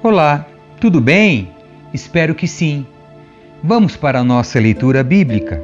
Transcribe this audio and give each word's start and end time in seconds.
Olá, 0.00 0.46
tudo 0.80 1.00
bem? 1.00 1.50
Espero 1.92 2.34
que 2.34 2.46
sim. 2.46 2.86
Vamos 3.62 3.96
para 3.96 4.20
a 4.20 4.24
nossa 4.24 4.60
leitura 4.60 5.02
bíblica. 5.02 5.62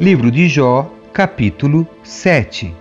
Livro 0.00 0.30
de 0.30 0.48
Jó, 0.48 0.92
capítulo 1.12 1.88
7. 2.04 2.74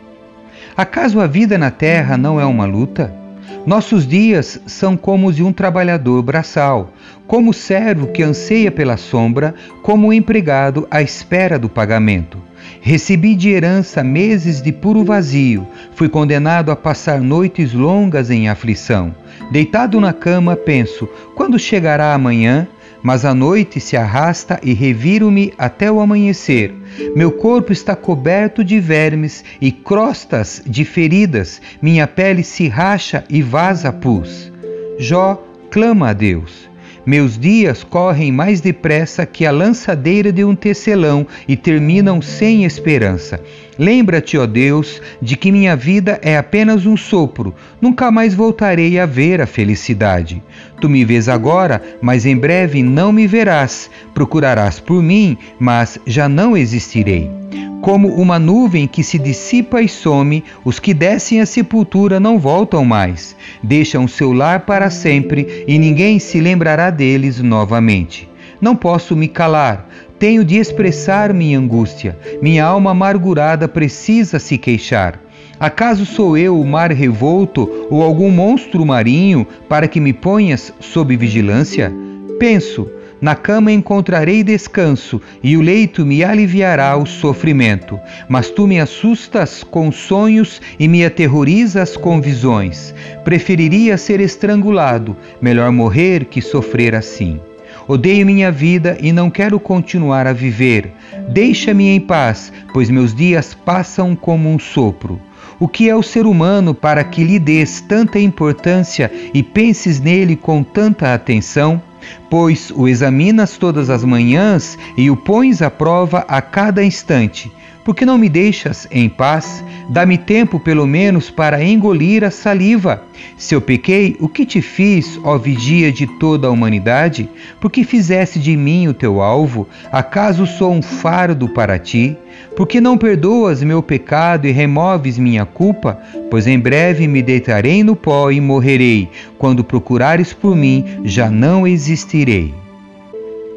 Acaso 0.75 1.19
a 1.19 1.25
vida 1.25 1.57
na 1.57 1.71
terra 1.71 2.17
não 2.17 2.39
é 2.39 2.45
uma 2.45 2.65
luta? 2.65 3.22
Nossos 3.65 4.05
dias 4.05 4.59
são 4.65 4.97
como 4.97 5.27
os 5.27 5.35
de 5.35 5.43
um 5.43 5.53
trabalhador 5.53 6.21
braçal, 6.21 6.93
como 7.25 7.51
o 7.51 7.53
servo 7.53 8.07
que 8.07 8.21
anseia 8.21 8.71
pela 8.71 8.97
sombra, 8.97 9.55
como 9.81 10.07
o 10.07 10.13
empregado 10.13 10.87
à 10.91 11.01
espera 11.01 11.57
do 11.57 11.69
pagamento. 11.69 12.37
Recebi 12.81 13.35
de 13.35 13.49
herança 13.49 14.03
meses 14.03 14.61
de 14.61 14.71
puro 14.71 15.03
vazio, 15.03 15.65
fui 15.93 16.09
condenado 16.09 16.71
a 16.71 16.75
passar 16.75 17.21
noites 17.21 17.73
longas 17.73 18.29
em 18.29 18.49
aflição. 18.49 19.15
Deitado 19.51 19.99
na 19.99 20.11
cama, 20.11 20.55
penso: 20.55 21.07
quando 21.35 21.57
chegará 21.57 22.13
amanhã? 22.13 22.67
Mas 23.01 23.25
a 23.25 23.33
noite 23.33 23.81
se 23.81 23.97
arrasta 23.97 24.61
e 24.63 24.73
reviro-me 24.73 25.53
até 25.57 25.91
o 25.91 25.99
amanhecer. 25.99 26.73
Meu 27.15 27.31
corpo 27.31 27.71
está 27.71 27.95
coberto 27.95 28.63
de 28.63 28.79
vermes 28.79 29.43
e 29.59 29.71
crostas 29.71 30.61
de 30.65 30.85
feridas, 30.85 31.61
minha 31.81 32.07
pele 32.07 32.43
se 32.43 32.67
racha 32.67 33.23
e 33.29 33.41
vaza 33.41 33.91
pus. 33.91 34.51
Jó 34.99 35.43
clama 35.69 36.09
a 36.09 36.13
Deus. 36.13 36.72
Meus 37.05 37.37
dias 37.37 37.83
correm 37.83 38.31
mais 38.31 38.61
depressa 38.61 39.25
que 39.25 39.45
a 39.45 39.51
lançadeira 39.51 40.31
de 40.31 40.45
um 40.45 40.55
tecelão 40.55 41.27
e 41.45 41.57
terminam 41.57 42.21
sem 42.21 42.63
esperança. 42.63 43.41
Lembra-te, 43.77 44.37
ó 44.37 44.45
Deus, 44.45 45.01
de 45.21 45.35
que 45.35 45.51
minha 45.51 45.75
vida 45.75 46.17
é 46.21 46.37
apenas 46.37 46.85
um 46.85 46.95
sopro, 46.95 47.53
nunca 47.81 48.09
mais 48.09 48.33
voltarei 48.33 48.97
a 48.99 49.05
ver 49.05 49.41
a 49.41 49.45
felicidade. 49.45 50.41
Tu 50.79 50.87
me 50.87 51.03
vês 51.03 51.27
agora, 51.27 51.81
mas 52.01 52.25
em 52.25 52.37
breve 52.37 52.81
não 52.81 53.11
me 53.11 53.27
verás. 53.27 53.89
Procurarás 54.13 54.79
por 54.79 55.03
mim, 55.03 55.37
mas 55.59 55.99
já 56.05 56.29
não 56.29 56.55
existirei. 56.55 57.42
Como 57.83 58.07
uma 58.15 58.39
nuvem 58.39 58.87
que 58.87 59.03
se 59.03 59.19
dissipa 59.19 59.81
e 59.81 59.89
some, 59.89 60.41
os 60.63 60.79
que 60.79 60.93
descem 60.93 61.41
à 61.41 61.45
sepultura 61.45 62.17
não 62.17 62.39
voltam 62.39 62.85
mais. 62.85 63.35
Deixam 63.61 64.07
seu 64.07 64.31
lar 64.31 64.61
para 64.61 64.89
sempre 64.89 65.65
e 65.67 65.77
ninguém 65.77 66.17
se 66.17 66.39
lembrará 66.39 66.89
deles 66.89 67.41
novamente. 67.41 68.29
Não 68.61 68.73
posso 68.73 69.17
me 69.17 69.27
calar, 69.27 69.89
tenho 70.17 70.45
de 70.45 70.55
expressar 70.55 71.33
minha 71.33 71.59
angústia. 71.59 72.17
Minha 72.41 72.63
alma 72.63 72.91
amargurada 72.91 73.67
precisa 73.67 74.39
se 74.39 74.57
queixar. 74.57 75.19
Acaso 75.59 76.05
sou 76.05 76.37
eu 76.37 76.57
o 76.57 76.65
mar 76.65 76.89
revolto 76.89 77.69
ou 77.89 78.01
algum 78.01 78.31
monstro 78.31 78.85
marinho 78.85 79.45
para 79.67 79.89
que 79.89 79.99
me 79.99 80.13
ponhas 80.13 80.73
sob 80.79 81.17
vigilância? 81.17 81.91
Penso, 82.39 82.89
na 83.23 83.35
cama 83.35 83.71
encontrarei 83.71 84.43
descanso, 84.43 85.21
e 85.41 85.55
o 85.55 85.61
leito 85.61 86.05
me 86.05 86.25
aliviará 86.25 86.97
o 86.97 87.05
sofrimento. 87.05 87.97
Mas 88.27 88.49
tu 88.49 88.67
me 88.67 88.81
assustas 88.81 89.63
com 89.63 89.93
sonhos 89.93 90.61
e 90.77 90.89
me 90.89 91.05
aterrorizas 91.05 91.95
com 91.95 92.19
visões. 92.19 92.93
Preferiria 93.23 93.97
ser 93.97 94.19
estrangulado, 94.19 95.15
melhor 95.41 95.71
morrer 95.71 96.25
que 96.25 96.41
sofrer 96.41 96.93
assim. 96.93 97.39
Odeio 97.87 98.25
minha 98.25 98.51
vida 98.51 98.97
e 98.99 99.13
não 99.13 99.29
quero 99.29 99.57
continuar 99.57 100.27
a 100.27 100.33
viver. 100.33 100.91
Deixa-me 101.29 101.87
em 101.95 102.01
paz, 102.01 102.51
pois 102.73 102.89
meus 102.89 103.15
dias 103.15 103.53
passam 103.53 104.17
como 104.17 104.49
um 104.49 104.59
sopro. 104.59 105.17
O 105.61 105.67
que 105.69 105.87
é 105.87 105.95
o 105.95 106.03
ser 106.03 106.25
humano 106.25 106.75
para 106.75 107.05
que 107.05 107.23
lhe 107.23 107.39
des 107.39 107.79
tanta 107.79 108.19
importância 108.19 109.09
e 109.33 109.41
penses 109.41 110.01
nele 110.01 110.35
com 110.35 110.61
tanta 110.61 111.13
atenção? 111.13 111.81
Pois 112.29 112.71
o 112.75 112.87
examinas 112.87 113.57
todas 113.57 113.89
as 113.89 114.03
manhãs 114.03 114.77
e 114.97 115.09
o 115.09 115.15
pões 115.15 115.61
à 115.61 115.69
prova 115.69 116.25
a 116.27 116.41
cada 116.41 116.83
instante. 116.83 117.51
Por 117.83 117.93
que 117.93 118.05
não 118.05 118.17
me 118.17 118.29
deixas 118.29 118.87
em 118.89 119.09
paz? 119.09 119.63
Dá-me 119.89 120.17
tempo, 120.17 120.57
pelo 120.57 120.87
menos, 120.87 121.29
para 121.29 121.61
engolir 121.61 122.23
a 122.23 122.31
saliva. 122.31 123.03
Se 123.35 123.53
eu 123.53 123.59
pequei, 123.59 124.15
o 124.21 124.29
que 124.29 124.45
te 124.45 124.61
fiz, 124.61 125.19
ó 125.21 125.37
vigia 125.37 125.91
de 125.91 126.07
toda 126.07 126.47
a 126.47 126.51
humanidade? 126.51 127.29
Por 127.59 127.69
que 127.69 127.83
fizeste 127.83 128.39
de 128.39 128.55
mim 128.55 128.87
o 128.87 128.93
teu 128.93 129.21
alvo? 129.21 129.67
Acaso 129.91 130.47
sou 130.47 130.71
um 130.71 130.81
fardo 130.81 131.49
para 131.49 131.77
ti? 131.77 132.15
Por 132.55 132.67
que 132.67 132.79
não 132.79 132.97
perdoas 132.97 133.61
meu 133.61 133.83
pecado 133.83 134.47
e 134.47 134.51
removes 134.51 135.17
minha 135.17 135.45
culpa? 135.45 135.99
Pois 136.31 136.47
em 136.47 136.57
breve 136.57 137.05
me 137.05 137.21
deitarei 137.21 137.83
no 137.83 137.97
pó 137.97 138.31
e 138.31 138.39
morrerei. 138.39 139.09
Quando 139.37 139.63
procurares 139.63 140.31
por 140.31 140.55
mim, 140.55 140.85
já 141.03 141.29
não 141.29 141.67
existirei. 141.67 142.53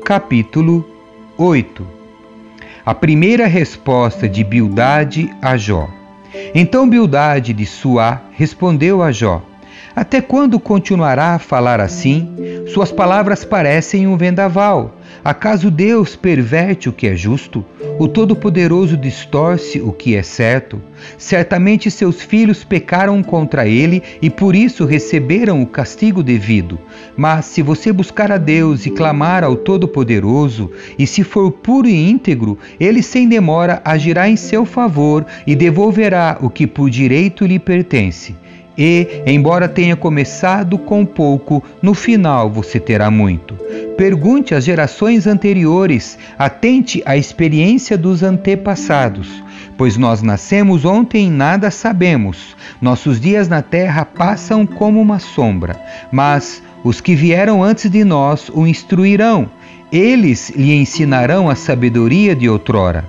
Capítulo 0.04 0.84
8 1.38 1.95
a 2.86 2.94
primeira 2.94 3.48
resposta 3.48 4.28
de 4.28 4.44
Bildade 4.44 5.28
a 5.42 5.56
Jó. 5.56 5.88
Então 6.54 6.88
Bildade 6.88 7.52
de 7.52 7.66
Suá 7.66 8.22
respondeu 8.30 9.02
a 9.02 9.10
Jó: 9.10 9.42
Até 9.96 10.20
quando 10.20 10.60
continuará 10.60 11.36
a 11.36 11.38
falar 11.38 11.80
assim? 11.80 12.28
Suas 12.66 12.92
palavras 12.92 13.46
parecem 13.46 14.06
um 14.06 14.14
vendaval. 14.14 14.94
Acaso 15.24 15.70
Deus 15.70 16.14
perverte 16.14 16.86
o 16.86 16.92
que 16.92 17.06
é 17.06 17.16
justo? 17.16 17.64
O 17.98 18.06
Todo-Poderoso 18.06 18.94
distorce 18.94 19.80
o 19.80 19.90
que 19.92 20.14
é 20.14 20.22
certo? 20.22 20.82
Certamente 21.16 21.90
seus 21.90 22.20
filhos 22.20 22.62
pecaram 22.62 23.22
contra 23.22 23.66
ele 23.66 24.02
e 24.20 24.28
por 24.28 24.54
isso 24.54 24.84
receberam 24.84 25.62
o 25.62 25.66
castigo 25.66 26.22
devido. 26.22 26.78
Mas 27.16 27.46
se 27.46 27.62
você 27.62 27.90
buscar 27.90 28.30
a 28.30 28.36
Deus 28.36 28.84
e 28.84 28.90
clamar 28.90 29.42
ao 29.42 29.56
Todo-Poderoso, 29.56 30.70
e 30.98 31.06
se 31.06 31.24
for 31.24 31.50
puro 31.50 31.88
e 31.88 32.10
íntegro, 32.10 32.58
ele 32.78 33.02
sem 33.02 33.26
demora 33.26 33.80
agirá 33.82 34.28
em 34.28 34.36
seu 34.36 34.66
favor 34.66 35.24
e 35.46 35.56
devolverá 35.56 36.36
o 36.42 36.50
que 36.50 36.66
por 36.66 36.90
direito 36.90 37.46
lhe 37.46 37.58
pertence. 37.58 38.34
E, 38.78 39.22
embora 39.26 39.68
tenha 39.68 39.96
começado 39.96 40.76
com 40.76 41.04
pouco, 41.04 41.62
no 41.80 41.94
final 41.94 42.50
você 42.50 42.78
terá 42.78 43.10
muito. 43.10 43.54
Pergunte 43.96 44.54
às 44.54 44.64
gerações 44.64 45.26
anteriores, 45.26 46.18
atente 46.38 47.02
à 47.06 47.16
experiência 47.16 47.96
dos 47.96 48.22
antepassados, 48.22 49.42
pois 49.78 49.96
nós 49.96 50.22
nascemos 50.22 50.84
ontem 50.84 51.26
e 51.26 51.30
nada 51.30 51.70
sabemos. 51.70 52.54
Nossos 52.80 53.18
dias 53.18 53.48
na 53.48 53.62
terra 53.62 54.04
passam 54.04 54.66
como 54.66 55.00
uma 55.00 55.18
sombra, 55.18 55.80
mas 56.12 56.62
os 56.84 57.00
que 57.00 57.14
vieram 57.14 57.64
antes 57.64 57.90
de 57.90 58.04
nós 58.04 58.50
o 58.52 58.66
instruirão. 58.66 59.48
Eles 59.90 60.50
lhe 60.50 60.74
ensinarão 60.74 61.48
a 61.48 61.54
sabedoria 61.54 62.36
de 62.36 62.48
outrora. 62.48 63.04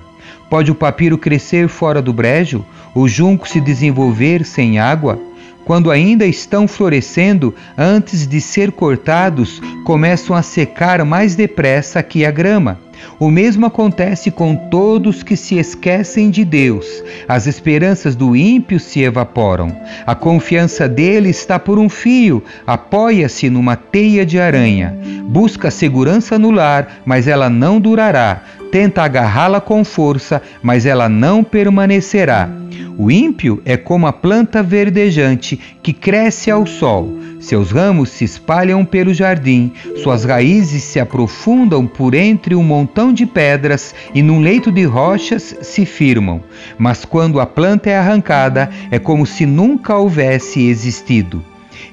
Pode 0.48 0.70
o 0.70 0.74
papiro 0.74 1.18
crescer 1.18 1.68
fora 1.68 2.00
do 2.00 2.12
brejo, 2.12 2.64
o 2.94 3.06
junco 3.06 3.46
se 3.46 3.60
desenvolver 3.60 4.46
sem 4.46 4.78
água? 4.78 5.27
Quando 5.68 5.90
ainda 5.90 6.24
estão 6.24 6.66
florescendo, 6.66 7.54
antes 7.76 8.26
de 8.26 8.40
ser 8.40 8.72
cortados, 8.72 9.60
começam 9.84 10.34
a 10.34 10.40
secar 10.40 11.04
mais 11.04 11.36
depressa 11.36 12.02
que 12.02 12.24
a 12.24 12.30
grama. 12.30 12.80
O 13.18 13.30
mesmo 13.30 13.66
acontece 13.66 14.30
com 14.30 14.56
todos 14.56 15.22
que 15.22 15.36
se 15.36 15.58
esquecem 15.58 16.30
de 16.30 16.42
Deus. 16.42 16.86
As 17.28 17.46
esperanças 17.46 18.16
do 18.16 18.34
ímpio 18.34 18.80
se 18.80 19.02
evaporam. 19.02 19.76
A 20.06 20.14
confiança 20.14 20.88
dele 20.88 21.28
está 21.28 21.58
por 21.58 21.78
um 21.78 21.90
fio, 21.90 22.42
apoia-se 22.66 23.50
numa 23.50 23.76
teia 23.76 24.24
de 24.24 24.40
aranha. 24.40 24.96
Busca 25.28 25.70
segurança 25.70 26.38
no 26.38 26.50
lar, 26.50 27.02
mas 27.04 27.28
ela 27.28 27.50
não 27.50 27.78
durará. 27.78 28.42
Tenta 28.72 29.02
agarrá-la 29.02 29.60
com 29.60 29.84
força, 29.84 30.40
mas 30.62 30.86
ela 30.86 31.06
não 31.06 31.44
permanecerá. 31.44 32.48
O 32.96 33.10
ímpio 33.10 33.60
é 33.66 33.76
como 33.76 34.06
a 34.06 34.12
planta 34.12 34.62
verdejante 34.62 35.60
que 35.82 35.92
cresce 35.92 36.50
ao 36.50 36.66
sol. 36.66 37.18
Seus 37.40 37.70
ramos 37.70 38.08
se 38.08 38.24
espalham 38.24 38.86
pelo 38.86 39.12
jardim, 39.12 39.70
suas 40.02 40.24
raízes 40.24 40.82
se 40.82 40.98
aprofundam 40.98 41.86
por 41.86 42.14
entre 42.14 42.54
um 42.54 42.62
montão 42.62 43.12
de 43.12 43.26
pedras 43.26 43.94
e 44.14 44.22
num 44.22 44.40
leito 44.40 44.72
de 44.72 44.84
rochas 44.84 45.56
se 45.60 45.84
firmam. 45.84 46.40
Mas 46.78 47.04
quando 47.04 47.38
a 47.38 47.44
planta 47.44 47.90
é 47.90 47.98
arrancada, 47.98 48.70
é 48.90 48.98
como 48.98 49.26
se 49.26 49.44
nunca 49.44 49.94
houvesse 49.94 50.66
existido. 50.66 51.44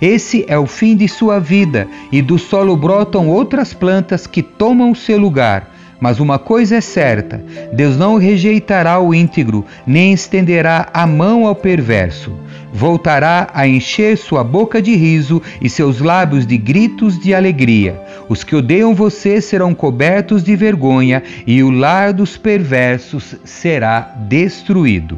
Esse 0.01 0.45
é 0.47 0.57
o 0.57 0.65
fim 0.65 0.95
de 0.95 1.07
sua 1.07 1.39
vida, 1.39 1.87
e 2.11 2.21
do 2.21 2.37
solo 2.37 2.75
brotam 2.75 3.27
outras 3.29 3.73
plantas 3.73 4.27
que 4.27 4.41
tomam 4.41 4.93
seu 4.93 5.17
lugar 5.17 5.75
Mas 5.99 6.19
uma 6.19 6.37
coisa 6.37 6.75
é 6.75 6.81
certa: 6.81 7.43
Deus 7.73 7.97
não 7.97 8.17
rejeitará 8.17 8.99
o 8.99 9.13
íntegro, 9.13 9.65
nem 9.87 10.13
estenderá 10.13 10.89
a 10.93 11.07
mão 11.07 11.47
ao 11.47 11.55
perverso. 11.55 12.33
Voltará 12.73 13.47
a 13.53 13.65
encher 13.65 14.17
sua 14.17 14.43
boca 14.43 14.81
de 14.81 14.93
riso 14.95 15.41
e 15.61 15.69
seus 15.69 16.01
lábios 16.01 16.45
de 16.45 16.57
gritos 16.57 17.17
de 17.17 17.33
alegria. 17.33 17.99
Os 18.27 18.43
que 18.43 18.55
odeiam 18.55 18.93
você 18.93 19.39
serão 19.39 19.73
cobertos 19.73 20.43
de 20.43 20.55
vergonha, 20.55 21.23
e 21.47 21.63
o 21.63 21.71
lar 21.71 22.11
dos 22.11 22.37
perversos 22.37 23.35
será 23.45 24.13
destruído. 24.27 25.17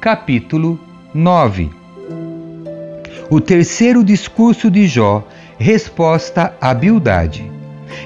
Capítulo 0.00 0.78
9 1.12 1.85
O 3.28 3.40
terceiro 3.40 4.04
discurso 4.04 4.70
de 4.70 4.86
Jó, 4.86 5.26
resposta 5.58 6.54
à 6.60 6.72
Bildade. 6.72 7.50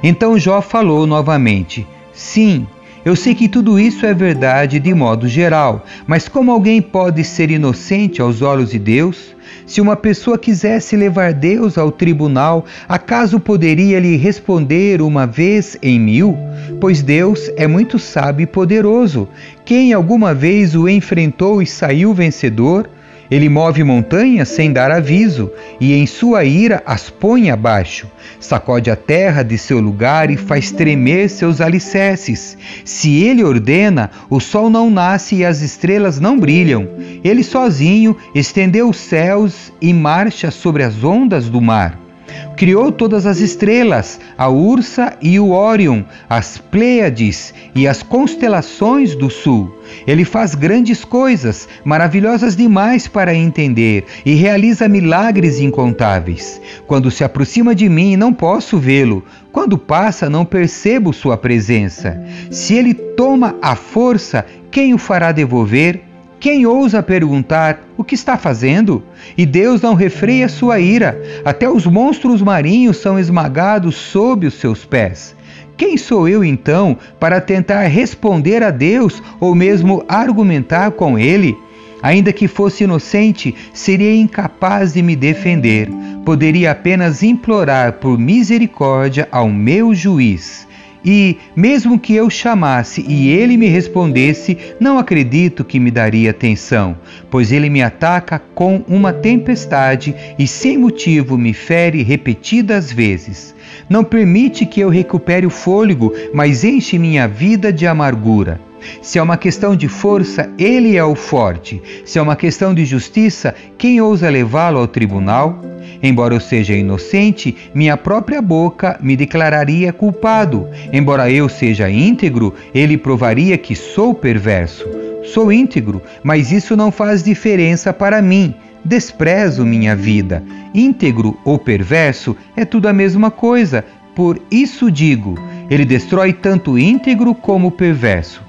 Então 0.02 0.38
Jó 0.38 0.62
falou 0.62 1.06
novamente: 1.06 1.86
Sim, 2.10 2.66
eu 3.04 3.14
sei 3.14 3.34
que 3.34 3.46
tudo 3.46 3.78
isso 3.78 4.06
é 4.06 4.14
verdade 4.14 4.78
de 4.78 4.94
modo 4.94 5.28
geral, 5.28 5.84
mas 6.06 6.26
como 6.26 6.50
alguém 6.50 6.80
pode 6.80 7.22
ser 7.22 7.50
inocente 7.50 8.22
aos 8.22 8.40
olhos 8.40 8.70
de 8.70 8.78
Deus? 8.78 9.36
Se 9.66 9.80
uma 9.82 9.94
pessoa 9.94 10.38
quisesse 10.38 10.96
levar 10.96 11.34
Deus 11.34 11.76
ao 11.76 11.92
tribunal, 11.92 12.64
acaso 12.88 13.38
poderia 13.38 14.00
lhe 14.00 14.16
responder 14.16 15.02
uma 15.02 15.26
vez 15.26 15.76
em 15.82 16.00
mil? 16.00 16.36
Pois 16.80 17.02
Deus 17.02 17.50
é 17.56 17.66
muito 17.66 17.98
sábio 17.98 18.44
e 18.44 18.46
poderoso. 18.46 19.28
Quem 19.66 19.92
alguma 19.92 20.32
vez 20.32 20.74
o 20.74 20.88
enfrentou 20.88 21.60
e 21.60 21.66
saiu 21.66 22.14
vencedor? 22.14 22.88
Ele 23.30 23.48
move 23.48 23.84
montanhas 23.84 24.48
sem 24.48 24.72
dar 24.72 24.90
aviso, 24.90 25.50
e 25.80 25.94
em 25.94 26.06
sua 26.06 26.44
ira 26.44 26.82
as 26.84 27.08
põe 27.08 27.50
abaixo. 27.50 28.08
Sacode 28.40 28.90
a 28.90 28.96
terra 28.96 29.42
de 29.42 29.56
seu 29.56 29.78
lugar 29.80 30.30
e 30.30 30.36
faz 30.36 30.72
tremer 30.72 31.28
seus 31.28 31.60
alicerces. 31.60 32.58
Se 32.84 33.22
ele 33.22 33.44
ordena, 33.44 34.10
o 34.28 34.40
sol 34.40 34.68
não 34.68 34.90
nasce 34.90 35.36
e 35.36 35.44
as 35.44 35.60
estrelas 35.60 36.18
não 36.18 36.38
brilham. 36.38 36.88
Ele 37.22 37.44
sozinho 37.44 38.16
estendeu 38.34 38.88
os 38.88 38.96
céus 38.96 39.72
e 39.80 39.92
marcha 39.92 40.50
sobre 40.50 40.82
as 40.82 41.04
ondas 41.04 41.48
do 41.48 41.60
mar. 41.60 42.09
Criou 42.56 42.92
todas 42.92 43.26
as 43.26 43.40
estrelas, 43.40 44.20
a 44.36 44.48
Ursa 44.48 45.16
e 45.22 45.40
o 45.40 45.50
Órion, 45.50 46.02
as 46.28 46.58
Pleiades 46.58 47.54
e 47.74 47.88
as 47.88 48.02
constelações 48.02 49.14
do 49.14 49.30
sul. 49.30 49.74
Ele 50.06 50.24
faz 50.24 50.54
grandes 50.54 51.04
coisas, 51.04 51.68
maravilhosas 51.84 52.54
demais 52.54 53.08
para 53.08 53.34
entender, 53.34 54.04
e 54.24 54.34
realiza 54.34 54.88
milagres 54.88 55.60
incontáveis. 55.60 56.60
Quando 56.86 57.10
se 57.10 57.24
aproxima 57.24 57.74
de 57.74 57.88
mim, 57.88 58.16
não 58.16 58.32
posso 58.32 58.78
vê-lo. 58.78 59.24
Quando 59.52 59.78
passa, 59.78 60.30
não 60.30 60.44
percebo 60.44 61.12
sua 61.12 61.36
presença. 61.36 62.22
Se 62.50 62.74
ele 62.74 62.94
toma 62.94 63.56
a 63.60 63.74
força, 63.74 64.44
quem 64.70 64.94
o 64.94 64.98
fará 64.98 65.32
devolver? 65.32 66.09
Quem 66.40 66.64
ousa 66.64 67.02
perguntar 67.02 67.86
o 67.98 68.02
que 68.02 68.14
está 68.14 68.38
fazendo? 68.38 69.02
E 69.36 69.44
Deus 69.44 69.82
não 69.82 69.92
refreia 69.92 70.48
sua 70.48 70.80
ira, 70.80 71.20
até 71.44 71.68
os 71.68 71.84
monstros 71.84 72.40
marinhos 72.40 72.96
são 72.96 73.18
esmagados 73.18 73.94
sob 73.94 74.46
os 74.46 74.54
seus 74.54 74.82
pés. 74.82 75.36
Quem 75.76 75.98
sou 75.98 76.26
eu 76.26 76.42
então 76.42 76.96
para 77.18 77.42
tentar 77.42 77.82
responder 77.88 78.62
a 78.62 78.70
Deus 78.70 79.22
ou 79.38 79.54
mesmo 79.54 80.02
argumentar 80.08 80.92
com 80.92 81.18
Ele? 81.18 81.54
Ainda 82.02 82.32
que 82.32 82.48
fosse 82.48 82.84
inocente, 82.84 83.54
seria 83.74 84.14
incapaz 84.14 84.94
de 84.94 85.02
me 85.02 85.14
defender. 85.14 85.90
Poderia 86.24 86.70
apenas 86.70 87.22
implorar 87.22 87.94
por 87.94 88.18
misericórdia 88.18 89.28
ao 89.30 89.50
meu 89.50 89.94
juiz. 89.94 90.66
E, 91.04 91.38
mesmo 91.56 91.98
que 91.98 92.14
eu 92.14 92.28
chamasse 92.28 93.04
e 93.08 93.28
ele 93.28 93.56
me 93.56 93.68
respondesse, 93.68 94.56
não 94.78 94.98
acredito 94.98 95.64
que 95.64 95.80
me 95.80 95.90
daria 95.90 96.30
atenção, 96.30 96.96
pois 97.30 97.50
ele 97.52 97.70
me 97.70 97.82
ataca 97.82 98.40
com 98.54 98.84
uma 98.86 99.12
tempestade 99.12 100.14
e 100.38 100.46
sem 100.46 100.76
motivo 100.76 101.38
me 101.38 101.52
fere 101.52 102.02
repetidas 102.02 102.92
vezes. 102.92 103.54
Não 103.88 104.04
permite 104.04 104.66
que 104.66 104.80
eu 104.80 104.88
recupere 104.88 105.46
o 105.46 105.50
fôlego, 105.50 106.12
mas 106.34 106.64
enche 106.64 106.98
minha 106.98 107.26
vida 107.26 107.72
de 107.72 107.86
amargura. 107.86 108.60
Se 109.02 109.18
é 109.18 109.22
uma 109.22 109.36
questão 109.36 109.76
de 109.76 109.88
força, 109.88 110.50
ele 110.58 110.96
é 110.96 111.04
o 111.04 111.14
forte. 111.14 111.82
Se 112.04 112.18
é 112.18 112.22
uma 112.22 112.36
questão 112.36 112.74
de 112.74 112.84
justiça, 112.84 113.54
quem 113.76 114.00
ousa 114.00 114.30
levá-lo 114.30 114.78
ao 114.78 114.86
tribunal? 114.86 115.69
Embora 116.02 116.34
eu 116.34 116.40
seja 116.40 116.74
inocente, 116.74 117.54
minha 117.74 117.96
própria 117.96 118.40
boca 118.40 118.98
me 119.02 119.16
declararia 119.16 119.92
culpado. 119.92 120.66
Embora 120.92 121.30
eu 121.30 121.48
seja 121.48 121.90
íntegro, 121.90 122.54
ele 122.74 122.96
provaria 122.96 123.58
que 123.58 123.76
sou 123.76 124.14
perverso. 124.14 124.86
Sou 125.24 125.52
íntegro, 125.52 126.02
mas 126.22 126.50
isso 126.50 126.74
não 126.76 126.90
faz 126.90 127.22
diferença 127.22 127.92
para 127.92 128.22
mim. 128.22 128.54
Desprezo 128.84 129.66
minha 129.66 129.94
vida. 129.94 130.42
Íntegro 130.74 131.38
ou 131.44 131.58
perverso 131.58 132.34
é 132.56 132.64
tudo 132.64 132.88
a 132.88 132.92
mesma 132.92 133.30
coisa. 133.30 133.84
Por 134.14 134.40
isso 134.50 134.90
digo: 134.90 135.34
ele 135.68 135.84
destrói 135.84 136.32
tanto 136.32 136.78
íntegro 136.78 137.34
como 137.34 137.70
perverso. 137.70 138.42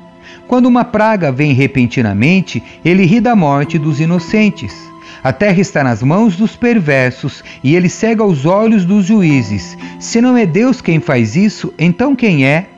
Quando 0.47 0.65
uma 0.65 0.83
praga 0.83 1.31
vem 1.31 1.53
repentinamente, 1.53 2.63
ele 2.83 3.05
ri 3.05 3.19
da 3.19 3.35
morte 3.35 3.77
dos 3.77 3.99
inocentes. 3.99 4.73
A 5.23 5.31
terra 5.31 5.61
está 5.61 5.83
nas 5.83 6.01
mãos 6.01 6.35
dos 6.35 6.55
perversos 6.55 7.43
e 7.63 7.75
ele 7.75 7.89
cega 7.89 8.23
os 8.23 8.45
olhos 8.45 8.85
dos 8.85 9.05
juízes. 9.05 9.77
Se 9.99 10.19
não 10.19 10.35
é 10.35 10.47
Deus 10.47 10.81
quem 10.81 10.99
faz 10.99 11.35
isso, 11.35 11.71
então 11.77 12.15
quem 12.15 12.45
é? 12.45 12.70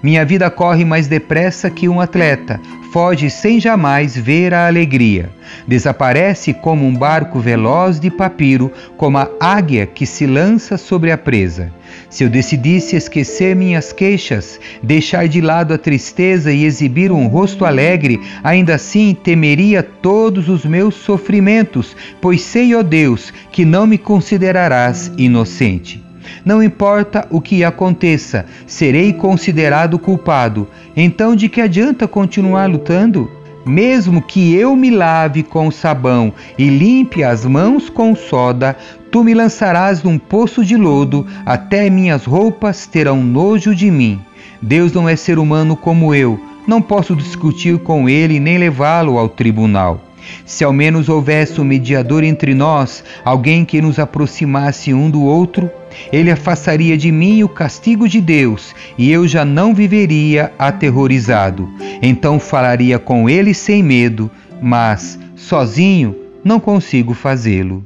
Minha 0.00 0.24
vida 0.24 0.48
corre 0.48 0.84
mais 0.84 1.08
depressa 1.08 1.68
que 1.68 1.88
um 1.88 2.00
atleta, 2.00 2.60
foge 2.92 3.28
sem 3.28 3.58
jamais 3.58 4.16
ver 4.16 4.54
a 4.54 4.68
alegria. 4.68 5.30
Desaparece 5.66 6.54
como 6.54 6.86
um 6.86 6.94
barco 6.94 7.40
veloz 7.40 7.98
de 7.98 8.08
papiro, 8.08 8.72
como 8.96 9.18
a 9.18 9.28
águia 9.40 9.86
que 9.86 10.06
se 10.06 10.24
lança 10.24 10.76
sobre 10.76 11.10
a 11.10 11.18
presa. 11.18 11.72
Se 12.08 12.22
eu 12.22 12.30
decidisse 12.30 12.94
esquecer 12.94 13.56
minhas 13.56 13.92
queixas, 13.92 14.60
deixar 14.82 15.26
de 15.26 15.40
lado 15.40 15.74
a 15.74 15.78
tristeza 15.78 16.52
e 16.52 16.64
exibir 16.64 17.10
um 17.10 17.26
rosto 17.26 17.64
alegre, 17.64 18.20
ainda 18.42 18.76
assim 18.76 19.14
temeria 19.14 19.82
todos 19.82 20.48
os 20.48 20.64
meus 20.64 20.94
sofrimentos, 20.94 21.96
pois 22.20 22.40
sei, 22.42 22.74
ó 22.74 22.82
Deus, 22.82 23.32
que 23.50 23.64
não 23.64 23.86
me 23.86 23.98
considerarás 23.98 25.10
inocente. 25.18 26.07
Não 26.44 26.62
importa 26.62 27.26
o 27.30 27.40
que 27.40 27.64
aconteça, 27.64 28.46
serei 28.66 29.12
considerado 29.12 29.98
culpado. 29.98 30.68
Então, 30.96 31.34
de 31.34 31.48
que 31.48 31.60
adianta 31.60 32.08
continuar 32.08 32.68
lutando? 32.68 33.30
Mesmo 33.66 34.22
que 34.22 34.54
eu 34.54 34.74
me 34.74 34.90
lave 34.90 35.42
com 35.42 35.70
sabão 35.70 36.32
e 36.56 36.68
limpe 36.68 37.22
as 37.22 37.44
mãos 37.44 37.90
com 37.90 38.14
soda, 38.14 38.76
tu 39.10 39.22
me 39.22 39.34
lançarás 39.34 40.02
num 40.02 40.18
poço 40.18 40.64
de 40.64 40.76
lodo, 40.76 41.26
até 41.44 41.90
minhas 41.90 42.24
roupas 42.24 42.86
terão 42.86 43.22
nojo 43.22 43.74
de 43.74 43.90
mim. 43.90 44.20
Deus 44.62 44.92
não 44.92 45.08
é 45.08 45.16
ser 45.16 45.38
humano 45.38 45.76
como 45.76 46.14
eu, 46.14 46.40
não 46.66 46.80
posso 46.80 47.14
discutir 47.14 47.78
com 47.78 48.08
ele 48.08 48.40
nem 48.40 48.58
levá-lo 48.58 49.18
ao 49.18 49.28
tribunal. 49.28 50.07
Se 50.44 50.64
ao 50.64 50.72
menos 50.72 51.08
houvesse 51.08 51.60
um 51.60 51.64
mediador 51.64 52.24
entre 52.24 52.54
nós, 52.54 53.04
alguém 53.24 53.64
que 53.64 53.80
nos 53.80 53.98
aproximasse 53.98 54.92
um 54.92 55.10
do 55.10 55.22
outro, 55.22 55.70
ele 56.12 56.30
afastaria 56.30 56.96
de 56.96 57.10
mim 57.10 57.42
o 57.42 57.48
castigo 57.48 58.08
de 58.08 58.20
Deus 58.20 58.74
e 58.96 59.10
eu 59.10 59.26
já 59.26 59.44
não 59.44 59.74
viveria 59.74 60.52
aterrorizado. 60.58 61.68
Então 62.02 62.38
falaria 62.38 62.98
com 62.98 63.28
ele 63.28 63.54
sem 63.54 63.82
medo, 63.82 64.30
mas 64.60 65.18
sozinho 65.36 66.14
não 66.44 66.60
consigo 66.60 67.14
fazê-lo. 67.14 67.84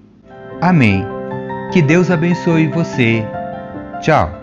Amém. 0.61 1.05
Que 1.73 1.81
Deus 1.81 2.11
abençoe 2.11 2.69
você. 2.69 3.25
Tchau. 4.01 4.42